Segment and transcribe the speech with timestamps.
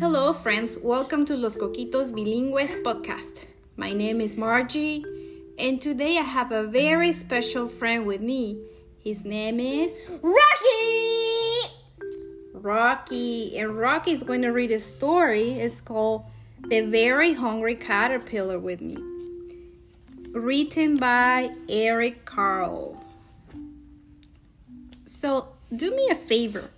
[0.00, 0.76] Hello, friends.
[0.82, 3.46] Welcome to Los Coquitos Bilingües podcast.
[3.76, 5.04] My name is Margie,
[5.56, 8.58] and today I have a very special friend with me.
[8.98, 11.74] His name is Rocky!
[12.52, 15.52] Rocky, and Rocky is going to read a story.
[15.52, 16.24] It's called
[16.66, 18.96] The Very Hungry Caterpillar with me,
[20.32, 23.04] written by Eric Carle.
[25.04, 26.70] So, do me a favor.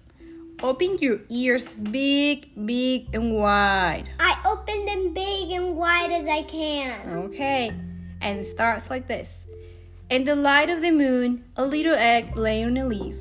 [0.63, 4.09] Open your ears big, big, and wide.
[4.19, 6.99] I open them big and wide as I can.
[7.27, 7.73] Okay,
[8.23, 9.47] and it starts like this.
[10.09, 13.17] In the light of the moon, a little egg lay on a leaf.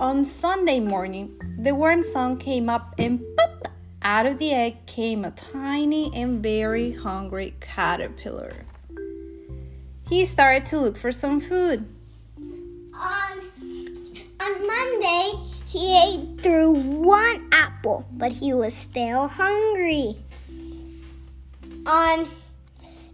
[0.00, 3.68] On Sunday morning, the warm sun came up and pop!
[4.02, 8.52] Out of the egg came a tiny and very hungry caterpillar.
[10.08, 11.86] He started to look for some food.
[15.76, 20.16] He ate through one apple, but he was still hungry.
[21.84, 22.26] On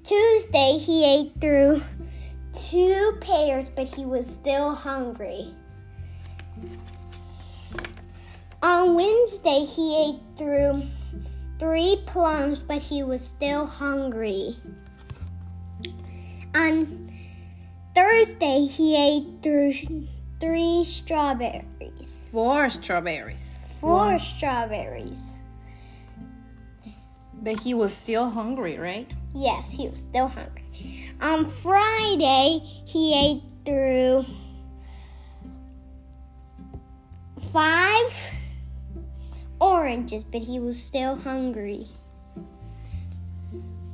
[0.04, 1.82] Tuesday, he ate through
[2.52, 5.52] two pears, but he was still hungry.
[8.62, 10.84] On Wednesday, he ate through
[11.58, 14.56] three plums, but he was still hungry.
[16.54, 17.10] On
[17.92, 19.72] Thursday, he ate through
[20.42, 22.26] three strawberries.
[22.32, 23.68] Four strawberries.
[23.80, 25.38] Four strawberries.
[27.40, 29.08] But he was still hungry, right?
[29.34, 31.14] Yes, he was still hungry.
[31.20, 34.24] On Friday, he ate through
[37.52, 38.30] five
[39.60, 41.86] oranges, but he was still hungry.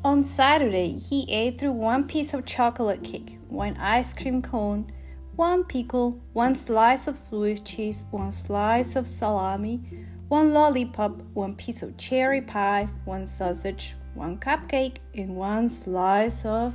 [0.03, 4.91] On Saturday, he ate through one piece of chocolate cake, one ice cream cone,
[5.39, 9.81] one pickle, one slice of Swiss cheese, one slice of salami,
[10.27, 16.75] one lollipop, one piece of cherry pie, one sausage, one cupcake, and one slice of.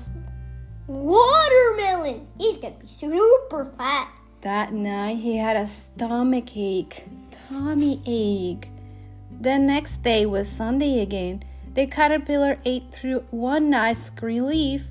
[0.88, 2.26] Watermelon!
[2.40, 4.10] He's gonna be super fat.
[4.40, 8.70] That night, he had a stomach ache, tummy ache.
[9.42, 11.44] The next day was Sunday again.
[11.74, 14.84] The caterpillar ate through one nice green leaf,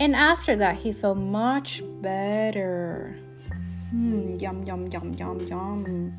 [0.00, 3.16] and after that, he felt much better.
[3.90, 6.12] Hmm, yum, yum, yum, yum, yum.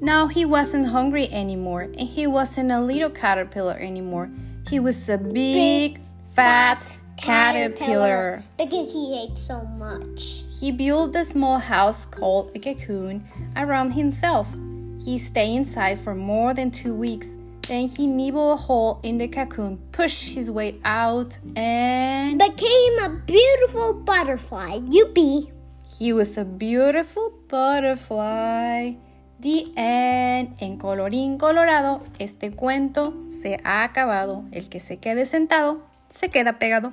[0.00, 4.28] Now he wasn't hungry anymore, and he wasn't a little caterpillar anymore.
[4.68, 6.00] He was a big,
[6.32, 8.42] fat caterpillar.
[8.58, 10.44] Because he ate so much.
[10.60, 13.26] He built a small house called a cocoon
[13.56, 14.54] around himself.
[15.00, 17.36] He stayed inside for more than two weeks.
[17.66, 23.08] Then he nibbled a hole in the cocoon, pushed his way out, and Became a
[23.26, 24.80] beautiful butterfly.
[24.80, 25.50] Yuppie.
[25.98, 28.94] he was a beautiful butterfly.
[29.40, 30.56] The end.
[30.58, 34.44] En colorín colorado, este cuento se ha acabado.
[34.52, 36.92] El que se quede sentado, se queda pegado.